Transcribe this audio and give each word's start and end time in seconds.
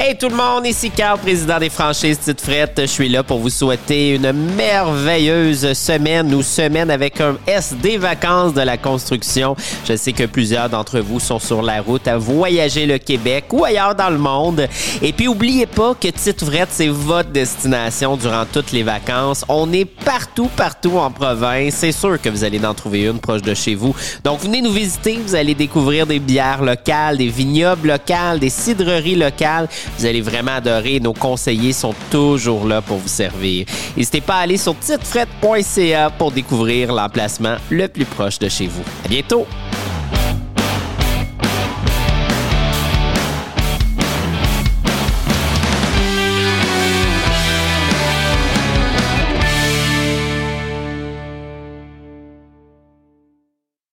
Hey 0.00 0.16
tout 0.16 0.28
le 0.28 0.36
monde, 0.36 0.64
ici 0.64 0.92
Carl, 0.92 1.18
président 1.18 1.58
des 1.58 1.70
franchises 1.70 2.20
Tite 2.20 2.40
Frette. 2.40 2.82
Je 2.82 2.86
suis 2.86 3.08
là 3.08 3.24
pour 3.24 3.40
vous 3.40 3.50
souhaiter 3.50 4.14
une 4.14 4.30
merveilleuse 4.30 5.72
semaine 5.72 6.32
ou 6.32 6.40
semaine 6.40 6.88
avec 6.88 7.20
un 7.20 7.36
S 7.48 7.74
des 7.82 7.98
vacances 7.98 8.54
de 8.54 8.60
la 8.60 8.76
construction. 8.76 9.56
Je 9.84 9.96
sais 9.96 10.12
que 10.12 10.22
plusieurs 10.22 10.68
d'entre 10.68 11.00
vous 11.00 11.18
sont 11.18 11.40
sur 11.40 11.62
la 11.62 11.82
route 11.82 12.06
à 12.06 12.16
voyager 12.16 12.86
le 12.86 12.98
Québec 12.98 13.46
ou 13.50 13.64
ailleurs 13.64 13.96
dans 13.96 14.08
le 14.08 14.18
monde. 14.18 14.68
Et 15.02 15.12
puis 15.12 15.26
oubliez 15.26 15.66
pas 15.66 15.94
que 15.94 16.06
Tite 16.06 16.44
Frette, 16.44 16.68
c'est 16.70 16.86
votre 16.86 17.30
destination 17.30 18.16
durant 18.16 18.44
toutes 18.44 18.70
les 18.70 18.84
vacances. 18.84 19.44
On 19.48 19.72
est 19.72 19.84
partout, 19.84 20.48
partout 20.56 20.96
en 20.98 21.10
province. 21.10 21.74
C'est 21.74 21.90
sûr 21.90 22.22
que 22.22 22.28
vous 22.28 22.44
allez 22.44 22.64
en 22.64 22.72
trouver 22.72 23.02
une 23.06 23.18
proche 23.18 23.42
de 23.42 23.52
chez 23.52 23.74
vous. 23.74 23.96
Donc 24.22 24.42
venez 24.42 24.62
nous 24.62 24.72
visiter, 24.72 25.18
vous 25.26 25.34
allez 25.34 25.56
découvrir 25.56 26.06
des 26.06 26.20
bières 26.20 26.62
locales, 26.62 27.16
des 27.16 27.30
vignobles 27.30 27.88
locales, 27.88 28.38
des 28.38 28.50
cidreries 28.50 29.16
locales. 29.16 29.68
Vous 29.98 30.06
allez 30.06 30.20
vraiment 30.20 30.56
adorer. 30.56 31.00
Nos 31.00 31.12
conseillers 31.12 31.72
sont 31.72 31.94
toujours 32.10 32.66
là 32.66 32.82
pour 32.82 32.98
vous 32.98 33.08
servir. 33.08 33.66
N'hésitez 33.96 34.20
pas 34.20 34.36
à 34.36 34.40
aller 34.40 34.56
sur 34.56 34.78
titefrette.ca 34.78 36.10
pour 36.10 36.32
découvrir 36.32 36.92
l'emplacement 36.92 37.56
le 37.70 37.88
plus 37.88 38.04
proche 38.04 38.38
de 38.38 38.48
chez 38.48 38.66
vous. 38.66 38.82
À 39.04 39.08
bientôt! 39.08 39.46